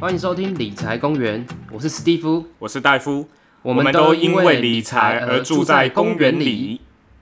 [0.00, 3.28] 欢迎收听理财公园，我是史蒂夫，我是戴夫，
[3.60, 6.80] 我们都因为理财而住在公园里。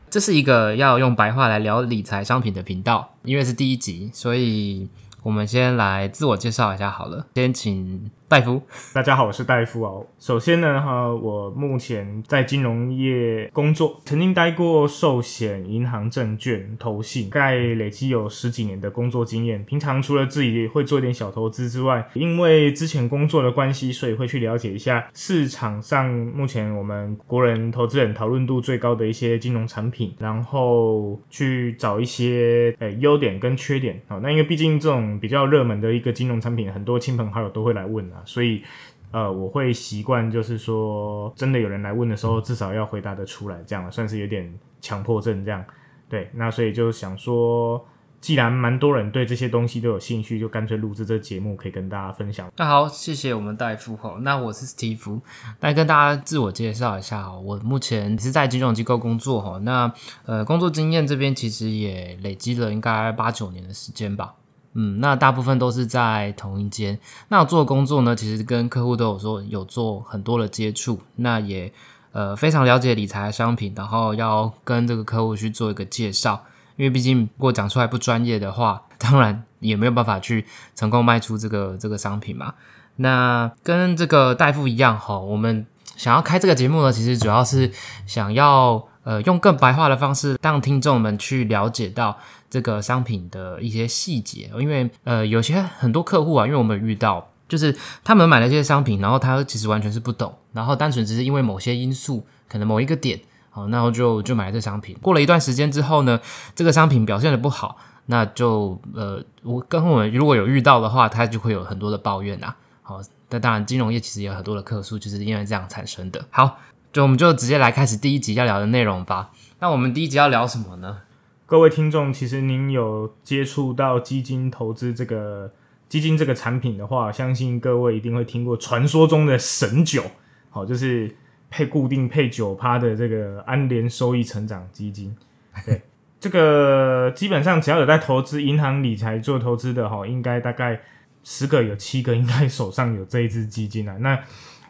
[0.09, 4.89] 这是一个要用白话来聊理财商品的频道，因为是第一集，所以
[5.25, 7.27] 我们先来自我介绍一下好了。
[7.35, 8.61] 先请戴夫，
[8.93, 10.07] 大家好，我是戴夫哦。
[10.19, 19.65] 首先呢，哈，我目前在金融业工作，曾经待过寿险、银行、证券、投信，大概累积有十几年的工作经验。
[19.65, 33.99] 平常除了自己会做一点小投资之外，因为之前工作的关系，所以会去了解一下市场上目前我们国人投资人讨论度最高的一些金融产品，然后去找一些呃优点跟缺点。
[34.07, 38.17] 好，那因为毕竟这种比较热门的一个金融产品，很多亲朋好友都会来问啊。
[38.25, 38.63] 所以，
[39.11, 45.65] 呃，我会习惯就是说，真的有人来问的时候，至少要回答得出来，这样算是有点强迫症这样。
[46.09, 47.85] 对，那所以就想说，
[48.21, 52.51] 既然蛮多人对这些东西都有兴趣，就干脆录制这个节目，可以跟大家分享。
[52.57, 54.19] 那好，谢谢我们戴夫吼。
[54.21, 55.21] 那我是史蒂夫，
[55.61, 59.59] 来跟大家自我介绍一下我目前是在金融机构工作哈。
[59.59, 59.93] 那
[60.25, 64.35] 呃，工作经验这边其实也累积了应该八九年的时间吧。
[64.81, 66.97] 嗯，那大部分都是在同一间。
[67.31, 71.73] 那做工作呢，其实跟客户都有说有做很多的接触，那也
[72.13, 76.45] 呃非常了解理财商品，然后要跟这个客户去做一个介绍。
[76.77, 82.55] 因为毕竟如果讲出来不专业的话，当然也没有办法去成功卖出这个这个商品嘛。
[82.95, 87.73] 那跟这个大夫一样哈，我们想要开这个节目呢，其实主要是
[88.07, 92.17] 想要呃用更白话的方式，让听众们去了解到。
[92.51, 104.97] 这个商品的一些细节，因为呃，有些很多客户啊，因为我们遇到，就是他们买了这些商品，然后他其实完全是不懂，然后单纯只是因为某些因素，可能某一个点，好，然后就就买了这商品。
[105.03, 106.21] 过了一段时间之后呢，
[106.55, 112.57] 这个商品表现的不好，那就呃，我跟我们如果有遇到的话，他就会有很多的抱怨啊。
[112.83, 116.25] 好，那当然金融业其实也有很多的客诉，就是因为这样产生的。
[116.31, 116.59] 好，
[116.93, 119.31] 就我们就直接来开始第一集要聊的内容吧。
[119.61, 120.99] 那我们第一集要聊什么呢？
[121.49, 125.51] 各位听众，其实您有接触到基金投资这个
[125.89, 130.03] 基金这个产品的话，相信各位一定会听过传说中的神九，
[130.51, 131.11] 好，就是
[131.49, 135.17] 配固定配九趴的这个安联收益成长基金。
[135.65, 135.81] 对，
[136.21, 140.79] 这个基本上只要有在投资银行理财做投资的哈，应该大概
[141.25, 143.97] 十个有七个应该手上有这一支基金啊。
[144.01, 144.23] 那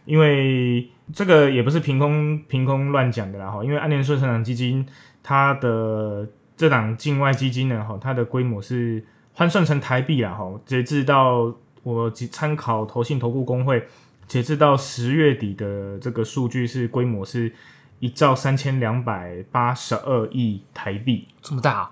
[0.04, 4.86] 因为这个也不是凭空凭空乱讲的啦哈，因为安联收益成长基金
[5.24, 6.24] 它的
[6.58, 9.00] 这档境外基金呢，哈，它的规模是
[9.32, 11.54] 换算成台币啊，哈，截至到
[11.84, 13.86] 我参考投信投顾工会，
[14.26, 17.52] 截至到十月底的这个数据是规模是
[18.00, 21.78] 一兆三千两百八十二亿台币，这么大？
[21.78, 21.91] 啊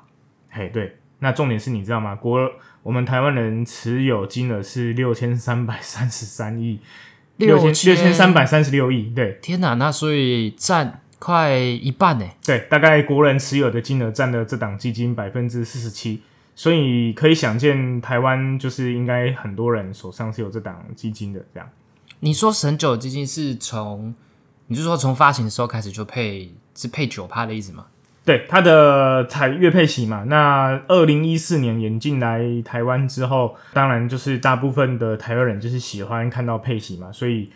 [0.50, 2.16] 嘿，对，那重点是你知道吗？
[2.16, 2.50] 国
[2.83, 6.81] 我们台湾人持有金额是六千三百三十三亿，
[7.37, 11.03] 六千六千三百三十六亿，对，天哪，那所以占。
[11.19, 16.22] 快一半呢，对，大概国人持有的金额占了这档基金百分之四十七，
[16.54, 21.41] 所以可以想见，台湾就是应该很多人手上是有这档基金的。
[21.54, 21.69] 这样，
[22.21, 24.15] 你说神九基金是从，
[24.66, 27.87] 你是说从发行的时候开始就配是配九趴的意思吗？
[28.25, 30.25] 对，它的采月配息嘛。
[30.25, 37.50] 那二零一四年引进来台湾之后，当然就是大部分的台湾人就是喜欢看到配息嘛，所以。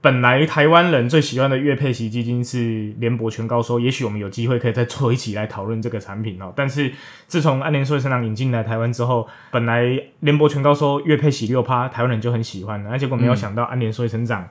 [0.00, 6.52] 本来台湾人最喜欢的月配息基金是联博全高收，也许我们有机会可以再做一起来讨论这个产品哦。
[6.54, 6.92] 但是
[7.26, 14.48] 自从安联数位成长引进来台湾之后，本来联博全高收月配息六趴，台湾人就很喜欢了，而结果没有想到安联数位成长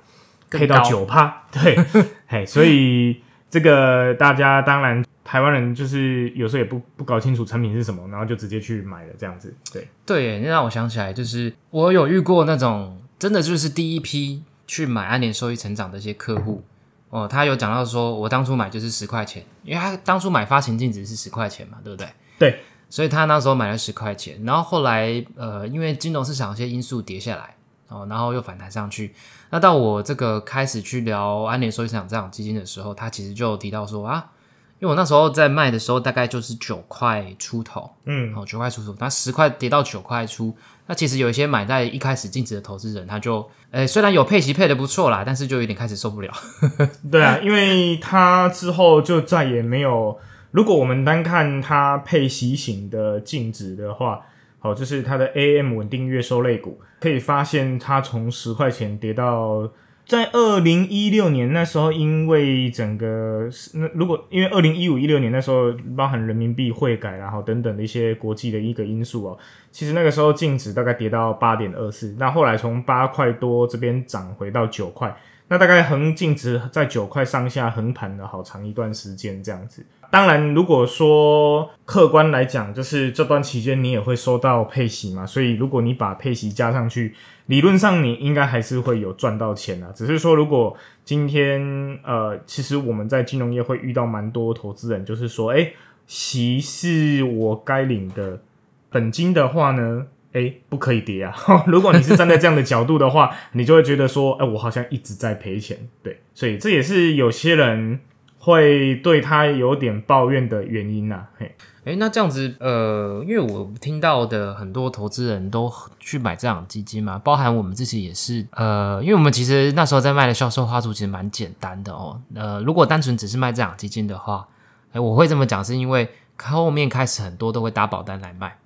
[0.52, 1.80] 配到九趴， 对，
[2.28, 14.44] 嘿，所以这个大家当然台湾人就是有时候也不不搞清楚产品是什么，然后就直接去买了这样子，对对，那让我想起来，就是我有遇过那种真的就是第一批。
[14.68, 16.62] 去买安联收益成长的一些客户
[17.10, 22.10] 哦，他有讲到说，我当初买就是十块钱，因为他当初买发行净值是十块钱嘛，对不对？
[22.38, 22.60] 对，
[22.90, 27.56] 所以他那时候买了十块钱，然后后来呃，因为金融市场一些因素跌下来
[27.88, 29.16] 哦，然后又反弹上去。
[29.50, 34.30] 那到我这个开始去聊安联收益成长这样基金的时候，他其实就提到说啊，
[34.80, 40.56] 因为我那时候在卖的时候大概就是九块出头，嗯，哦九块出头，那十块跌到九块出。
[40.86, 46.32] 那其实有一些买在一开始净值的投资人，他就，诶，虽然有配息配的不错啦，但是就有点开始受不了。
[47.12, 50.18] 对啊，因为他之后就再也没有，
[50.52, 54.22] 如果我们单看它配息型的净值的话，
[54.60, 59.70] 好，就是它的 AM 稳定月收类股，可以发现它从十块钱跌到
[60.08, 69.38] 在二零一六年那时候，因为整个那如果因为二零一五一六年那时候包含人民币汇改然后等等的一些国际的一个因素哦，
[69.70, 75.14] 其实那个时候净值大概跌到八点二四，那后来从八块多这边涨回到九块，
[75.50, 79.86] 那大概横净值在九块上下横盘了好长一段时间这样子。
[80.10, 87.14] 当然，如果说客观来讲，就是这段期间你也会收到配息嘛，所以如果你把配息加上去。
[87.48, 95.72] 理论上你应该还是会有赚到钱啊，只是说如果今天呃，其实我们在金融业会遇到蛮多投资人，就是说，哎，
[96.08, 98.42] 息是我该领的
[98.90, 101.34] 本金的话呢，哎，不可以跌啊。
[101.68, 108.00] 如果你是站在这样的角度的话， 你就会觉得说，哎，我好像一直在赔钱，对，所以这也是有些人
[108.38, 111.56] 会对他有点抱怨的原因呐，嘿。
[111.86, 115.72] 哎，那这样子，呃，因为我听到的很多投资人都
[116.02, 124.46] 去买这样基金嘛，包含我们自己也是，呃，因为我们其实那时候在卖的销售话术其实蛮简单的哦，呃，如果单纯只是卖这样基金的话，
[124.92, 128.58] 哎，我会这么讲，是因为后面开始很多都会打保单来卖，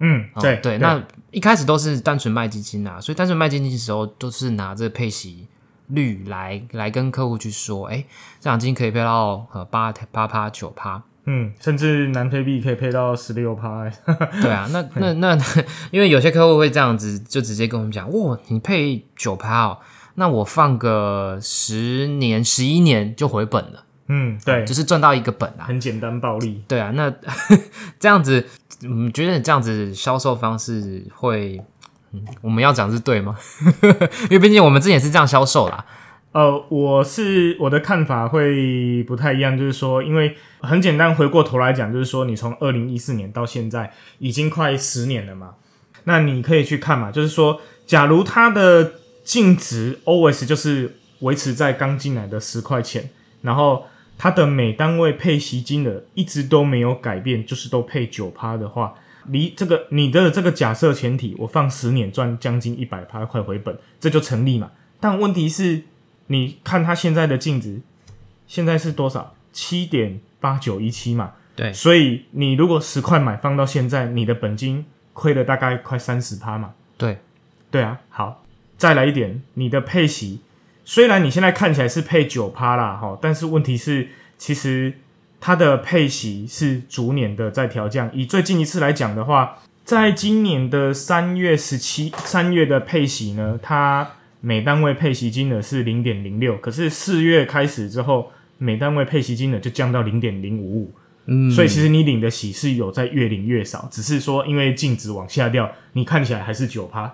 [0.00, 5.46] 嗯，对对，那一开始都是单纯卖基金啊，所以单纯卖基金的时候都是拿着配息
[5.88, 8.04] 率来来跟客户去说，哎，
[8.40, 11.02] 这样基金可以配到呃八八趴九趴。
[11.30, 13.90] 嗯，甚至南非币可以配到十六趴。
[14.40, 15.38] 对啊，那 那那，
[15.90, 19.78] 因为有些客户会这样子，就直接跟我们讲，哇，你配九趴哦，
[20.14, 23.84] 那我放个十年、十一年就回本了。
[24.08, 26.62] 嗯，对，就是赚到一个本啊，很简单暴利。
[26.66, 27.12] 对啊，那
[28.00, 28.44] 这样子，
[28.80, 31.60] 你觉得你这样子销售方式会，
[32.40, 33.36] 我们要讲是对吗？
[34.28, 35.84] 因为毕竟我们之前是这样销售啦。
[36.32, 45.54] 呃，我是我的看法会不太一样，就是说，因为很简单，回过头来讲，就是说，你从二零一四年到现在已经快十年了嘛，
[46.04, 48.92] 那你可以去看嘛，就是说，假如它的
[49.24, 53.08] 净值 always 就是维持在刚进来的十块钱，
[53.40, 53.86] 然后
[54.18, 58.94] 它的每单位配息金额一直都没有改变，就是都配九趴的话，
[59.28, 64.72] 离这个你的这个假设前提，我放十年赚将近一百趴快回本，这就成立嘛。
[65.00, 65.84] 但问题是。
[66.30, 67.80] 你看它现在的净值，
[68.46, 69.34] 现在是多少？
[69.50, 71.32] 七点八九一七嘛。
[71.56, 76.74] 对，所以你如果十块买，放到现在，你的本金亏了大概快三十趴嘛。
[76.98, 77.16] 对，
[77.70, 77.98] 对啊。
[78.10, 78.44] 好，
[78.76, 80.40] 再来一点，你的配息，
[80.90, 84.08] 虽然你现在看起来是配九趴啦，哈，但是问题是，
[84.38, 84.94] 其实
[85.38, 88.10] 它的配息是逐年的在调降。
[88.14, 94.12] 以最近一次来讲的话，在今年的三月十七，三月的配息呢，它。
[94.40, 100.94] 每单位配息金额是零点零六，可是四月开始之后，每单位配息金额就降到零点零五五。
[101.26, 107.12] 嗯，所以其实你领的息是有在越领越少，只是说因为净值往下掉，你看起来还是九趴，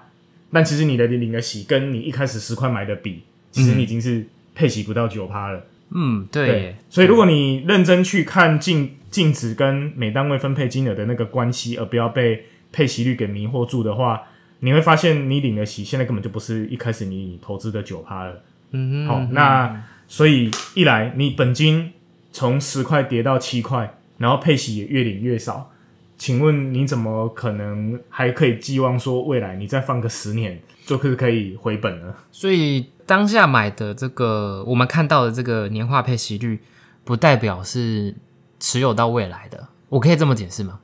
[0.53, 3.23] 但其实你的领的息跟你一开始十块买的比，
[3.55, 5.65] 其实你已经是配息不到九趴了。
[5.91, 6.75] 嗯，对。
[6.91, 14.23] 所以如果你认真去看净净值跟每单位分配金额的那个关系，而不要被配息率给迷惑住的话。
[14.59, 18.43] 你会发现，你领的息现在根本就不是一开始你投资的九趴了。
[18.73, 21.93] 嗯好，那所以一来你本金
[22.33, 25.71] 从十块跌到七块，然后配息也越领越少，
[26.17, 32.15] 请问你怎么可能还可以寄望说未来你再放个十年就是可以回本呢？
[32.33, 36.63] 所以当下买的这个我们看到的这个年化配息率，
[37.05, 38.15] 不代表是
[38.59, 40.81] 持有到未来的，我可以这么解释吗？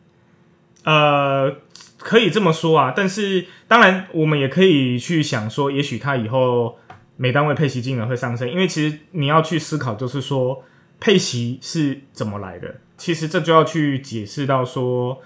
[0.84, 1.56] 呃。
[2.02, 6.78] 可以这么说啊，但是当然，我们也可以去想说，也许它以后
[7.18, 10.64] 每单位配息金额会上升，因为其实你要去思考，就是说
[10.98, 12.76] 配息是怎么来的。
[12.96, 15.18] 其实这就要去解释到说，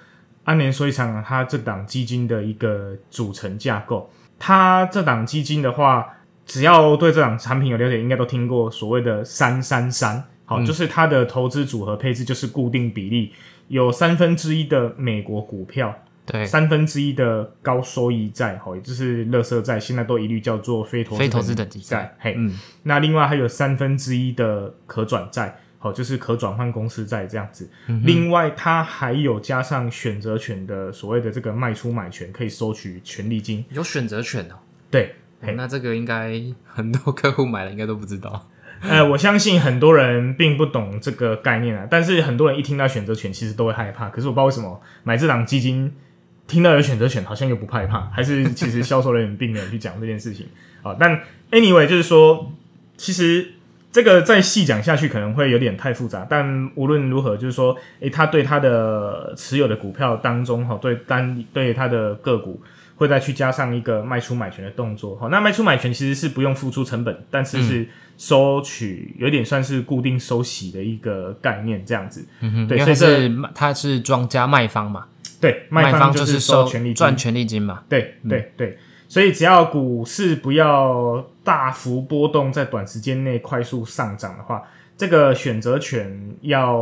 [0.43, 4.11] 安联收益场它这档基金的一个组成架构。
[4.37, 13.33] 它这档基金的话，只要对这档产品有了解，应该都听过所谓的三三三，好，就是它的投资组合配置就是固定比例，
[13.69, 15.95] 有三分之一的美国股票。
[16.27, 22.17] 对，三分之一的高收益债，好，也就是乐色债，现在都一律叫做非投非投资的债。
[22.19, 27.69] 嘿，嗯，那另外还有三分之一的可转债，好，就是可转换公司债这样子。
[28.05, 33.63] 另外，它还有加上选择权的所谓的这个卖出买权，可以收取权利金。
[33.69, 34.55] 有选择权哦。
[34.91, 35.15] 对，
[35.53, 36.33] 那这个应该
[36.67, 38.49] 很多客户买了应该都不知道。
[38.83, 44.09] 呃，我相信很多人并不懂这个概念啊，但是很多人一听到选择权，其实都会害怕。
[44.09, 45.93] 可是我不知道为什么买这档基金。
[46.47, 50.47] 听到有选择权，好像又不害怕，还是其实销售人员并没有去讲这件事情
[50.83, 50.95] 啊。
[51.01, 51.19] 但
[51.51, 52.53] anyway，就是说，
[52.99, 53.53] 其实
[53.91, 56.27] 这个再细讲下去可能会有点太复杂。
[56.29, 62.61] 但无论如何，就是说，诶，他对他的持有的股票当中，哈，对单对他的个股
[62.97, 65.17] 会再去加上一个卖出买权的动作。
[65.17, 72.25] 好，那卖出买权其实是不用付出成本，但是是收取有点算是固定收息的一个概念，这样子。
[72.41, 75.07] 嗯哼，对所以这是它是庄家卖方嘛，
[75.41, 77.83] 对，卖方就是收权利金赚权利金嘛。
[77.89, 84.63] 对对对，所以只要股市不要大幅波动，在短时间内快速上涨的话，
[84.97, 86.77] 这个选择权要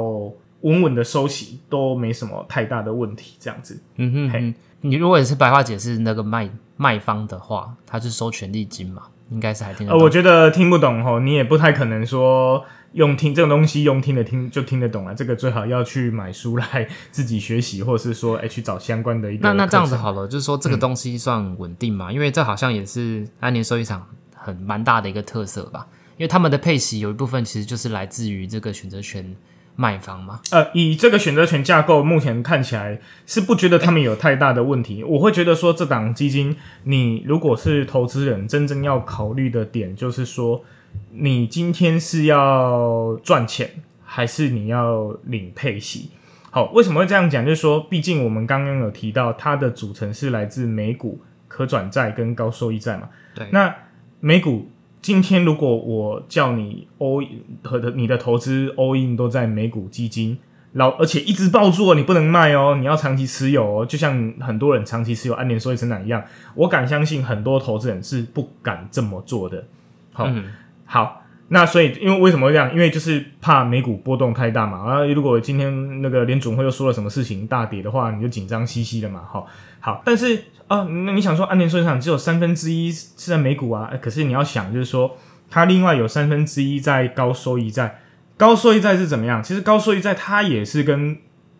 [0.60, 3.36] 稳稳的收息都没什么太大的问题。
[3.40, 10.04] 这样子，嗯哼哼，你如果也是白话解释那个卖卖方的话，他是收权利金嘛，应该是还听得呃，懂。
[10.04, 15.14] 我觉得听不懂吼，你也不太可能说用听这种东西用听的听就听得懂了。
[15.14, 22.12] 这个最好要去买书来自己学习，或者是说哎、去找相关的一个 那那这样子课程好了，就是说这嗯个东西算稳定嘛？
[22.12, 25.86] 因为这好像也是安联收益场很蛮大的一个特色吧。
[26.18, 29.34] 因为他们的配息有一部分其实就是来自于这个选择权
[29.74, 30.40] 卖方嘛。
[30.50, 35.02] 呃，以这个选择权架构，目前看起来是不觉得他们有太大的问题。
[35.02, 40.64] 我会觉得说，这档基金，你如果是投资人，真正要考虑的点就是说，
[41.10, 43.70] 你今天是要赚钱，
[44.04, 46.10] 还是你要领配息？
[46.50, 47.42] 好，为什么会这样讲？
[47.44, 53.08] 就是说，毕竟我们刚刚有提到，它的组成是来自美股、可转债跟高收益债嘛。
[53.34, 53.74] 对那
[54.20, 54.70] 美股
[55.02, 57.26] 今天如果我叫你 all
[57.64, 60.38] 和的你的投资 all in 都在美股基金，
[60.74, 66.22] 老而且一直抱住哦，你不能卖哦，你要长期持有哦，就像很多人长期持有安联收益成长一样，
[66.54, 69.64] 我敢相信很多投资人是不敢这么做的。
[70.12, 70.44] 好，嗯
[70.84, 71.21] 好，
[71.52, 72.72] 那所以因为为什么会这样？
[72.72, 74.86] 因为就是怕美股波动太大嘛。
[74.88, 79.22] 然后如果今天那个联总会又说了什么事情大跌的话，你就紧张兮兮的嘛。
[79.30, 79.46] 好，
[79.78, 85.14] 好，但是啊，那你想说安联收益场只有三分之一是在美股啊，哎可是你要想就是说，
[85.50, 88.00] 它另外有三分之一在高收益债。
[88.38, 89.42] 高收益债是怎么样？
[89.42, 91.18] 其实高收益债它也是跟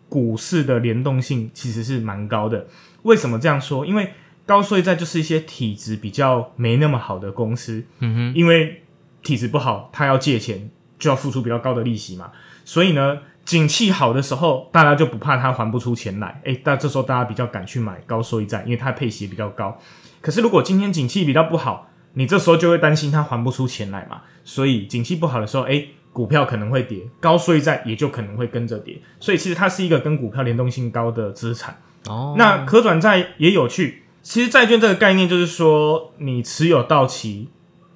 [0.09, 2.65] 股市的联动性其实是蛮高的。
[3.03, 3.85] 为什么这样说？
[3.85, 4.09] 因为
[4.45, 8.82] 高收益债就是一些体质比较没那么好的公司，嗯哼，因为
[9.23, 12.29] 体质不好，他要借钱就要付出比较高的利息嘛，
[12.65, 19.77] 所以呢，景气好的时候，大家就不怕他还不出钱来，诶，但这时候大家比较敢去买高收益债，因为它配息也比较高。
[20.21, 31.77] 可是如果今天景气比较不好，你这时候就会担心他还不出钱来嘛，所以景气不好的时候，诶，股票可能会跌，高收益债也就可能会跟着跌，所以其实它是一个跟股票联动性高的资产。
[32.07, 37.49] 哦，那可转债也有趣，其实债券这个概念就是说，你持有到期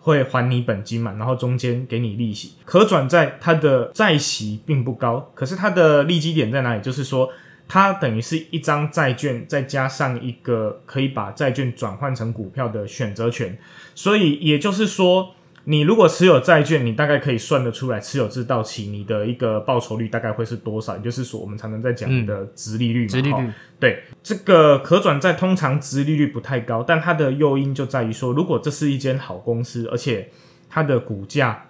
[0.07, 2.53] 会还你本金嘛，然后中间给你利息。
[2.63, 6.81] 可转债它的债息并不高，可是它的利基点在哪里？
[6.81, 7.29] 就是说，
[7.67, 13.57] 它等于是一张债券，再加上一个可以把债券转换成股票的选择权，
[13.93, 15.33] 所以也就是说。
[15.69, 23.07] 你如果持有债券，你大概可以算得出来，持有至到期你的一个报酬率大概会是多少，也就是说我们常常在讲的殖利率嘛。
[23.07, 30.29] 齁殖利率，对，这个可转债通常殖利率不太高，但它的诱因就在于说，如果这是一间好公司，而且
[30.69, 31.65] 它的股价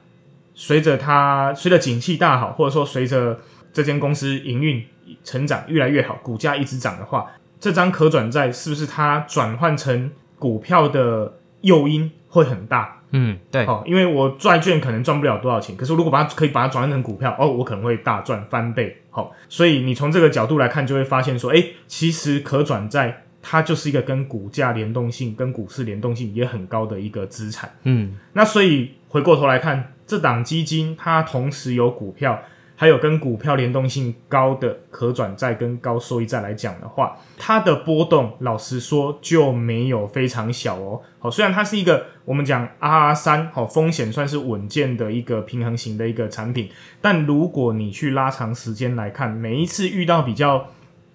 [0.53, 3.39] 随着它随着景气大好，或者说随着
[3.73, 4.85] 这间公司营运
[5.23, 12.96] 成长越来越好，股价一直涨的话，这张可转债是不是它转换成股票的诱因会很大？
[13.11, 19.01] 嗯，对，哦，因为我债券可能赚不了多少钱，可是如果把它可以把它转换成股票，哦，我可能会大赚翻倍。
[19.09, 27.71] 好、所以你从这个角度来看，就会发现说，哎，其实可转债它就是一个跟股价联动性、跟股市联动性也很高的一个资产。
[27.83, 32.39] 嗯，那所以回过头来看，这档基金它同时有股票，
[32.79, 41.01] 还有跟股票联动性高的可转债跟高收益债来讲的话，它的波动老实说就没有非常小哦。
[41.17, 46.69] 好，虽然它是一个我们讲 R 三，好风险算是稳健的一个平衡型的一个产品，
[47.01, 50.67] 但如果你去拉长时间来看，每一次遇到比较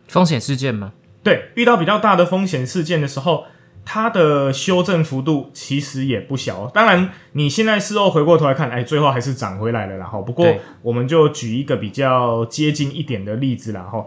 [0.08, 0.92] 风险事件吗，
[1.22, 3.44] 对，遇到比较大的风险事件的时候，
[3.84, 6.70] 它的修正幅度其实也不小、哦。
[6.72, 10.06] 当然，你现在事后回过头来看，哎，最后还是涨回来了啦。
[10.06, 10.46] 哈，不过
[10.82, 13.82] 我们就举一个比较接近一点的例子啦。
[13.82, 14.06] 哈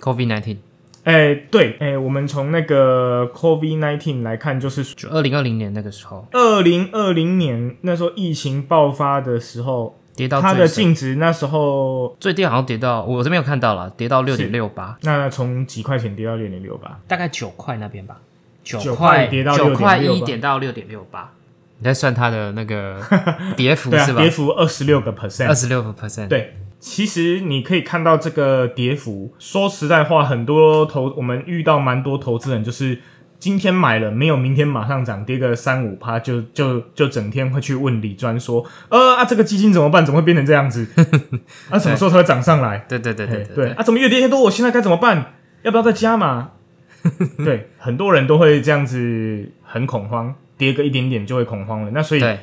[0.00, 0.58] ，COVID nineteen
[1.04, 16.98] 哎，对，哎，我们从那个 COVID nineteen 来看，就是就二零二零年那个时候二零二零年那时候疫情爆发的时候，跌到它的净值那时候最低好像跌到我这边有看到了，跌到六点六八，那从几块钱跌到六点六八。
[17.06, 18.18] 大概九块那边吧，
[18.66, 21.30] 九9块跌到九块一点到六点六八，
[21.78, 23.00] 你在算它的那个
[23.56, 24.28] 跌幅啊是，吧跌？
[24.28, 29.32] 幅二十六个 percent，二十六个 percent，对，其实你可以看到这个跌幅。
[29.38, 32.98] 说实在话，很多投我们遇到蛮多投资人，就是
[33.38, 40.04] 今天买了，没有明天马上涨，跌个三五趴，就就就整天会去问李专说，呃啊，这个基金怎么办？
[40.04, 40.84] 怎么会变成这样子？
[41.70, 42.84] 啊， 什么时候才会涨上来？
[42.88, 44.40] 对对对对嘿对啊，怎么越跌越多？
[44.40, 45.34] 我现在该怎么办？
[45.62, 46.50] 要不要再加码？
[47.44, 51.90] 对，很多人都会这样子很恐慌，跌个一点点就会恐慌了。
[51.92, 52.38] 那所以对，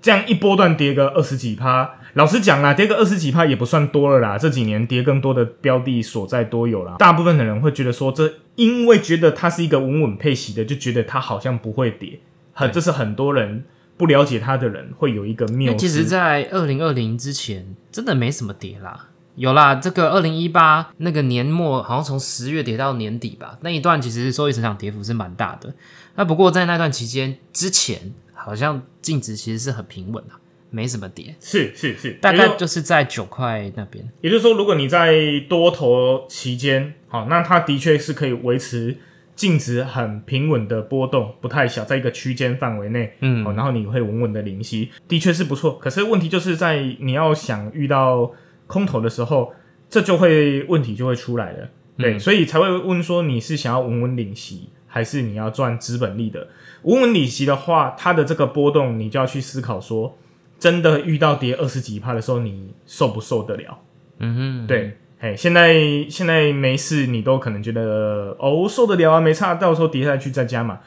[0.00, 4.38] 这样一波段跌个二十几趴，老实讲啦，跌个二十几趴也不算多了啦。
[4.38, 6.96] 这几年跌更多的标的所在都有啦。
[6.98, 12.20] 大部分的人会觉得说，这因为觉得它是一个稳稳配息的，就觉得它好像不会跌。
[12.52, 13.64] 很，这是很多人
[13.96, 19.08] 不了解它的人会有一个谬其实，在二零二零之前，真的没什么跌啦。
[19.36, 25.72] 有啦，这个二零一八那个年末，好像从十月跌到年底吧，那一段其实收益成长跌幅是蛮大的。
[26.16, 30.34] 那不过在那段期间之前，好像净值其实是很平稳的，
[30.70, 34.06] 没什么跌，是是是，大概就就是在九块那边。
[34.20, 35.14] 也就是说，如果你在
[35.48, 38.98] 多头期间，好，那它的确是可以维持
[39.34, 45.78] 净值很平稳的波动，不太小，在一个区间范围内，嗯好，然后你会稳稳的零息，的确是不错。
[45.78, 48.30] 可是问题就是在你要想遇到
[48.70, 49.52] 空头的时候，
[49.88, 56.46] 这就会问题就会出来了，对，所以才会问说你是想要稳稳领息，还是你要赚资本利的？
[56.82, 60.16] 稳稳领息的话，它的这个波动，你就要去思考说，
[60.60, 63.78] 真的遇到跌二十几趴的时候，你受不受得了？
[64.20, 65.74] 嗯哼，对，哎，现在
[66.08, 70.78] 现在没事，你都可能觉得哦受得了啊，没差，到时候跌下去再加嘛。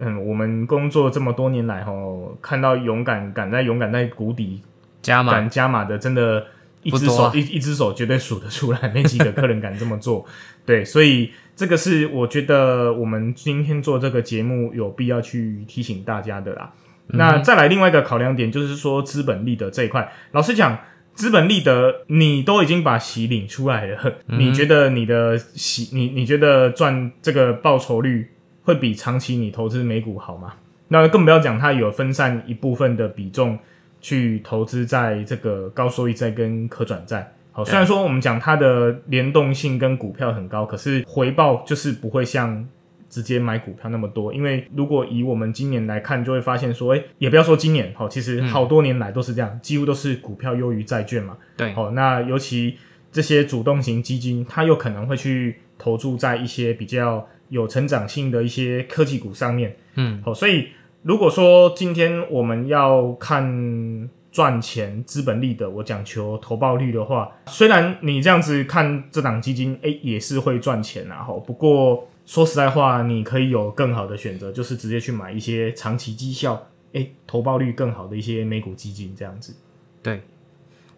[0.00, 4.60] 嗯，我们工作这么多年来，吼，看到勇敢敢在勇敢在谷底
[5.02, 6.46] 加码敢加码的，真的，
[6.88, 10.24] 一只手、啊一一只手绝对数得出来，没几个客人敢这么做。
[10.66, 16.72] 对，所以这个是我觉得我们今天做这个节目有必要去提醒大家的啦。
[17.08, 20.78] 那再来另外一个考量点，就是说资本利得这一块，老实讲。
[21.14, 28.30] 资本利得，你都已经把息领出来了，你觉得你的息，你你觉得赚这个报酬率
[28.62, 30.52] 会比长期你投资美股好吗？
[30.86, 33.58] 那更不要讲它有分散一部分的比重
[34.00, 37.32] 去投资在这个高收益债跟可转债。
[37.52, 42.64] 好，虽然说我们讲它的联动性跟股票很高，可是回报就是不会像
[43.08, 44.32] 直接买股票那么多。
[44.32, 51.36] 因为如果以我们今年来看，就会发现说，哎、也不要说今年，好，其实好多年来都是这样，几乎都是股票优于债券嘛。
[51.56, 52.76] 对，好，那尤其
[53.10, 59.74] 这些主动型基金，它有可能会去投注在一些比较有成长性的一些科技股上面。
[59.96, 60.68] 嗯，好，所以
[61.02, 71.22] 如果说今天我们要看赚钱、资本利的，我讲求投报率的话，虽然你这样子看这档基金，诶、也是会赚钱啊。
[71.22, 79.54] 吼，不过说实在话，你可以有更好的选择，就是直接去买一些长期绩效、诶、投报率更好的一些美股基金这样子。
[80.02, 80.20] 对，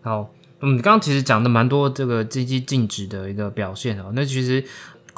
[0.02, 4.10] 好，嗯，刚刚其实讲的蛮多这个基金净值的一个表现哦。
[4.14, 4.62] 那其实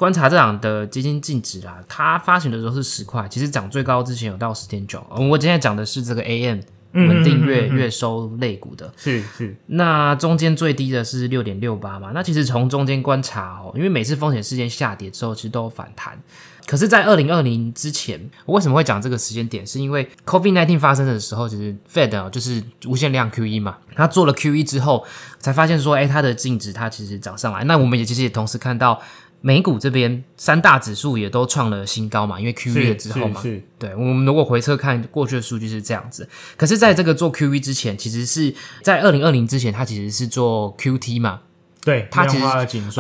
[0.03, 5.01] 观察这档的基金净值啊，它发行的时候是十块，其实涨最高之前有到十点九。
[5.31, 6.59] 我今天讲的是这个 AM
[6.91, 12.11] 稳定月月收类股的，是是，那中间最低的是六点六八嘛。
[12.13, 16.21] 那其实从中间观察哦，因为每次风险事件下跌之后，其实都有反弹。
[16.67, 19.65] 可是，在二零二零之前，我为什么会讲这个时间点？
[19.65, 25.07] 是因为 COVID nineteen 发生的时候，其实 Fed 哦就是无限量 QE 嘛，它做了 QE 之后，
[25.39, 27.63] 才发现说，哎，它的净值它其实涨上来。
[27.63, 29.01] 那我们也其实也同时看到
[29.43, 32.53] 美股这边三大指数也都创了新高嘛，因为
[32.89, 33.43] 了之后嘛，
[33.79, 36.27] 对，我们如果回测看过去的数据是这样子，
[36.57, 41.41] 可是在这个做 QE 之前，其实是在二零二零之前，它其实是做 QT 嘛。
[41.85, 42.45] 对，它其实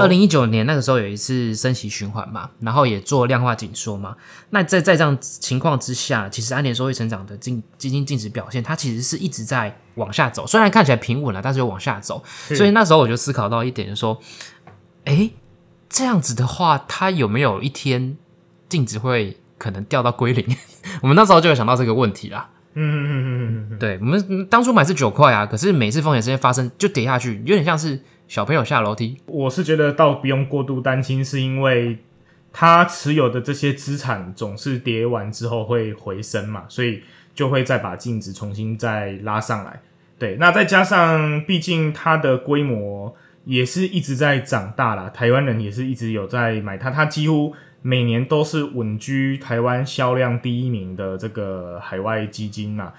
[0.01, 4.17] 二零一九年那个时候有一次升息循环嘛，然后也做量化紧缩嘛。
[4.51, 12.25] 那在在这样情况之下，其实安联收益成长的净基金净值表现，它其实是一直在往下走，虽然看起来平稳了，但是又往下走。
[12.49, 14.21] 所以那时候我就思考到一点，就是说，
[15.05, 15.31] 诶，
[15.93, 18.17] 这样子的话，它有没有一天
[18.69, 20.45] 净值会可能掉到归零？
[21.03, 22.49] 我们那时候就有想到这个问题啦。
[22.75, 29.19] 嗯嗯嗯嗯嗯嗯，对我们嗯当初买是九块啊，可是每次风险事件发生就跌下去，有点像是小朋友下楼梯。
[29.27, 31.99] 我是觉得倒不用过度担心，是因为
[32.51, 37.03] 他持有的这些资产总是跌完之后会回升嘛，所以
[37.35, 39.79] 就会再把净值重新再拉上来。
[40.19, 52.93] 对，那再加上毕竟它的规模也是一直在长大啦，台湾人也是一直有在买它，它几乎每年都是稳居台湾销量第一名的这个海外基金嘛、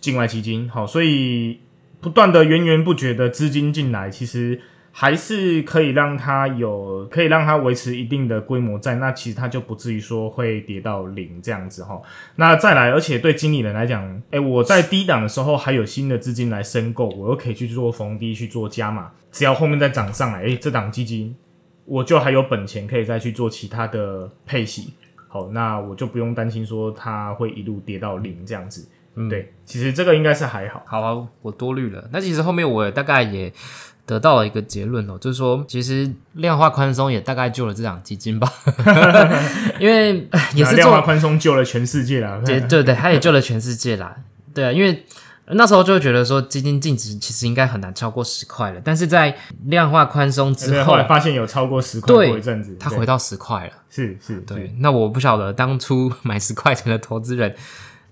[0.00, 0.68] 境外基金。
[0.70, 1.58] 好，所以
[2.00, 4.60] 不断的源源不绝的资金进来，其实
[5.00, 12.02] 还是可以让它有，可以让它维持一定的规模在，那其实它就不至于说会跌到零这样子哈。
[12.34, 21.32] 那再来，而且对经理人来讲，哎，我在低档的时候还有新的资金来申购，我又可以去做逢低去做加码，只要后面再涨上来，哎，这档基金
[21.84, 24.94] 我就还有本钱可以再去做其他的配息。
[25.28, 28.84] 好，那我就不用担心说它会一路跌到零这样子。
[29.14, 30.82] 嗯对，其实这个应该是还好。
[30.86, 32.08] 好啊，我多虑了。
[32.12, 33.52] 那其实后面我大概也
[34.08, 38.50] 得到了一个结论哦，就是说其实量化宽松也大概救了这两基金吧，
[39.78, 42.40] 因为 也是量化做宽松救了全世界啦。
[42.42, 44.16] 对对对，它也救了全世界啦。
[44.54, 45.04] 对啊，因为
[45.48, 53.72] 那时候就会觉得说基金净值其实应该很难超过十块了，但是在量化宽松之后对后，来发现有超过十块对过一阵子，对它回到十块了。
[53.90, 57.54] 是是，对，那我不晓得当初买十块钱的投资人，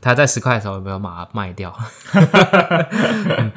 [0.01, 1.75] 他在十块的时候有没有把它卖掉？
[2.15, 3.53] 嗯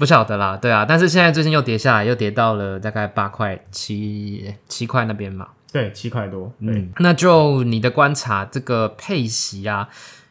[0.00, 5.46] 不晓得啦，对啊，但是现在最近又跌下来，又跌到了大概八块七七块那边嘛。
[5.70, 6.74] 对七块多，对。
[6.74, 9.86] 嗯，那就你的观察，这个配息啊，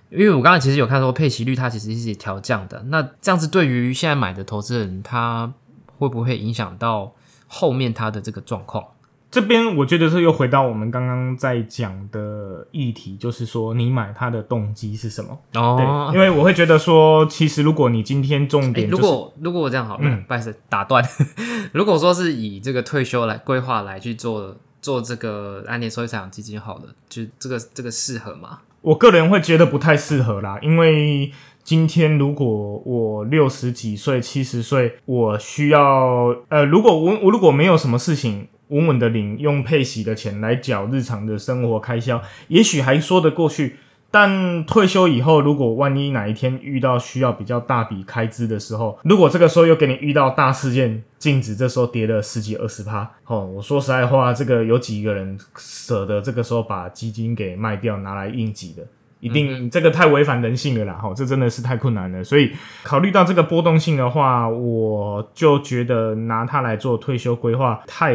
[0.10, 5.54] 因为我刚才其实有看说配息率它其实是调降的，那这样子对于现在买的投资人，他
[6.00, 7.14] 会不会影响到
[7.46, 8.84] 后面他的这个状况？
[9.32, 15.38] 这边我觉得是又回到我们刚刚在讲的议题，就是说你买它的动机是什么？
[15.54, 21.04] 哦对，因为我会觉得说，其实如果你今天重诶点、就是，如果如果我这样好了，嗯不好意思打断。
[21.74, 28.60] 如果说是以这个退休来规划来去做做这个安联收益财产基金好了，就这个这个适合吗？
[28.82, 31.32] 我个人会觉得不太适合啦，因为
[31.64, 43.76] 今天如果我六十几岁、七十岁，我需要呃，如果我我如果没有什么事情，稳稳的领用配息的钱来缴日常的生活开销，也许还说得过去。
[44.12, 58.84] 但退休以后，如果万一哪一天遇到需要比较大笔开支的时候，如果这个时候又给你遇到大事件，净值这时候跌了十几二十趴，哦，我说实在话，这个有几个人舍得这个时候把基金给卖掉拿来应急的？
[59.20, 62.24] 一定这个太违反人性了啦，哈，这真的是太困难了。
[62.24, 62.52] 所以
[62.84, 68.14] 考虑到这个波动性的话，我就觉得拿它来做退休规划，太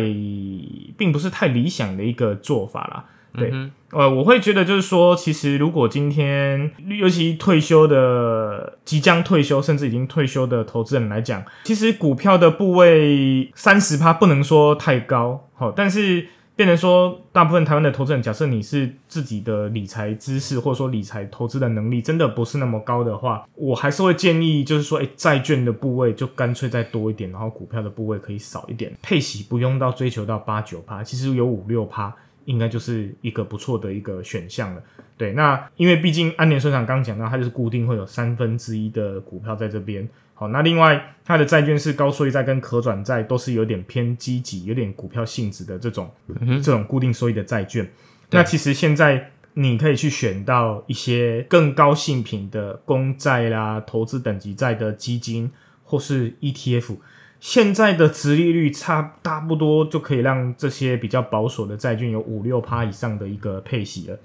[0.96, 3.04] 并不是太理想的一个做法啦。
[3.36, 3.52] 对，
[3.90, 32.14] 呃，我会觉得就是说，其实如果今天，尤其退休的、即将退休甚至已经退休的投资人来讲，其实股票的部位三十趴不能说太高，好，但是变成说，大部分台湾的投资人，假设你是自己的理财知识或者说理财投资的能力真的不是那么高的话，我还是会建议，就是说，诶，债券的部位就干脆再多一点，然后股票的部位可以少一点，配息不用到追求到八九趴，其实有五六趴。
[32.44, 34.82] 应该就是一个不错的一个选项了。
[35.16, 40.08] 对，那因为毕竟安联收场刚讲到，它就是固定会有三分之一的股票在这边。
[40.34, 46.10] 好，那另外它的债券是高收益债跟可转债，都是有点偏积极、有点股票性质的这种、
[46.62, 47.88] 这种固定收益的债券。
[48.30, 55.50] 那其实现在你可以去选到一些更高性品的公债啦、投资等级债的基金，
[55.84, 56.96] 或是 ETF。
[57.44, 64.18] 现在的殖利率差差不多就可以让这些比较保守的债券有五六趴以上的一个配息了。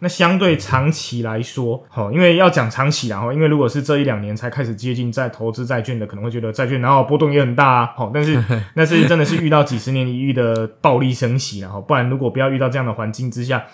[0.00, 8.42] 那相对长期来说，好，因为要讲长期然后因为如果是这一两年才开始接近在投资债券的，可能会觉得债券然后波动也很大啊，好，但是
[8.74, 13.64] 那是真的是遇到几十年一遇的暴力升息然后不然如果不要遇到这样的环境之下。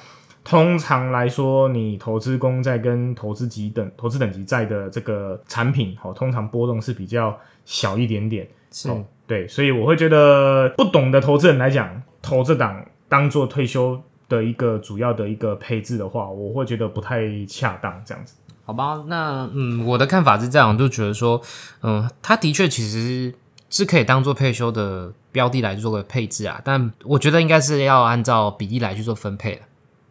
[0.42, 8.48] 通常来说，你投资公债跟投资级等投资等级债的这个产品，好，通常波动是比较小一点点。
[8.72, 18.35] 是哦，对，所以我会觉得不懂的投资人来讲，投这档当做退休的一个主要的一个配置的话，我会觉得不太恰当这样子。
[18.64, 21.42] 好吧，那嗯，我的看法是这样，就觉得说，
[21.83, 23.35] 嗯，它的确其实
[23.68, 29.62] 是可以当做退休的标的来做个配置啊，但我觉得应该是要按照比例来去做分配的。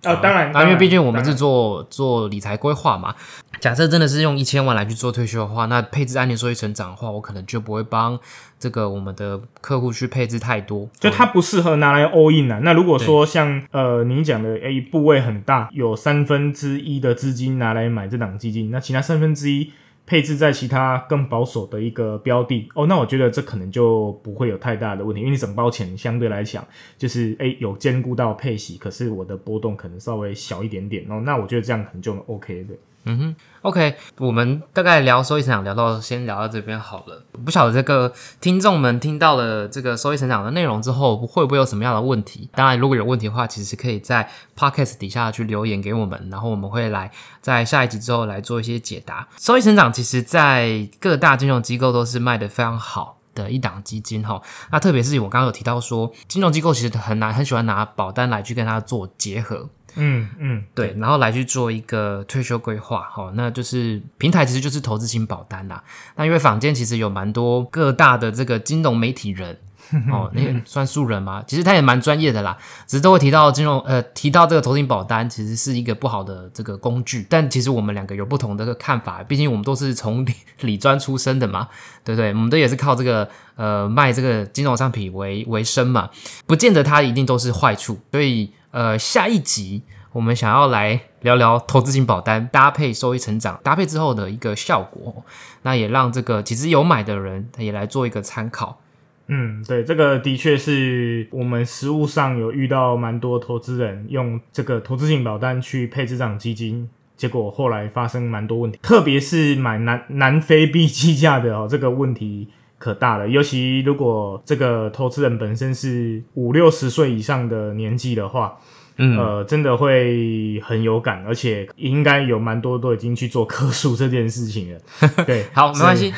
[0.03, 3.13] 啊，当然，那因为毕竟我们是做做理财规划嘛，
[3.59, 8.17] 假设真的是用一千万来去做退休的话，那配置按年收益成长的话，我可能就不会帮
[8.57, 10.87] 这个我们的客户去配置太多。
[10.99, 12.61] 就它不适合拿来 all in 啊。
[12.63, 19.71] 那如果说像呃您讲的，诶、部位很大，有三分之一的资金拿来买这档基金，那其他三分之一
[20.09, 26.67] 配置在其他更保守的一个标的，哦，那我觉得这可能就不会有太大的问题，因为你整包钱相对来讲
[26.97, 32.73] 就是诶、有兼顾到配息，可是我的波动可能稍微小一点点哦，那我觉得这样可能就 OK 的。
[33.05, 37.23] 嗯哼 OK，我们大概聊收益成长聊到先聊到这边好了。
[37.43, 42.49] 不晓得这个听众们听到了这个收益成长的内容之后，会不会有什么样的问题？
[42.53, 49.27] 当然，如果有问题的话，其实可以在 Podcast 底下去留言给我们，然后我们会来在下一集之后来做一些解答。
[49.37, 53.17] 收益成长其实在各大金融机构都是卖的非常好。
[53.35, 65.83] 的一档基金哈，那特别是我刚刚有提到说，金融机构其实很难很喜欢拿保单来去跟它做结合，嗯嗯，对，然后来去做一个退休规划，哈，那就是平台其实就是投资型保单啦。
[66.15, 69.59] 那因为坊间其实有蛮多各大的这个金融媒体人，
[70.11, 71.43] 哦，那算素人吗？
[71.47, 77.25] 其实他也蛮专业的啦，只是都会提到金融，呃，提到这个投资型保单其实是一个不好的这个工具。
[77.29, 81.67] 但其实我们两个有不同的看法，毕竟我们都是从理理专出身的嘛，
[82.03, 82.29] 对不对？
[82.29, 86.09] 我们都也是靠这个呃卖这个金融商品为为生嘛，
[86.45, 87.99] 不见得它一定都是坏处。
[88.11, 95.23] 所以呃，下一集我们想要来聊聊投资型保单搭配收益成长搭配之后的一个效果，
[95.63, 98.79] 那也让这个其实有买的人他也来做一个参考。
[99.29, 113.29] 嗯，对，这个的确是我们实务上有遇到蛮多投资人用这个投资型保单去配置长基金，结果后来发生蛮多问题，特别是买南南非币计价的哦，这个问题可大了。
[113.29, 118.57] 尤其如果这个投资人本身是五六十岁以上的年纪的话。
[119.01, 124.79] 嗯，呃，真的会很有感，而且应该有蛮多都已经去做科数这件事情了。
[125.25, 126.11] 对，好，没关系，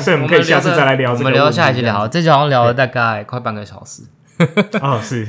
[0.00, 1.12] 所以 我们可以下次再来聊。
[1.12, 4.04] 我们聊下一期聊，这集好像聊了大概快半个小时。
[4.80, 5.26] 哦，是，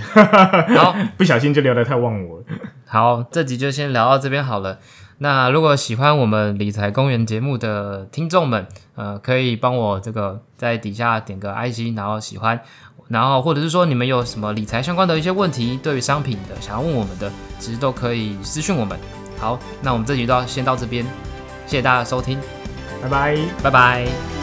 [0.77, 2.45] 好， 不小心就聊得太忘我了。
[2.85, 4.77] 好，这集就先聊到这边好了。
[5.17, 12.61] 那如果喜欢我们理财公园节目的听众们，呃，可以帮我这个在底下点个爱心，然后喜欢。
[13.09, 18.97] 然后，或者是说你们有什么理财相关的一些问题，对于商品的想要问我们的，其实都可以私讯我们。
[19.39, 21.03] 好，那我们这集到先到这边，
[21.65, 22.37] 谢谢大家收听，
[23.01, 24.38] 拜拜，拜拜。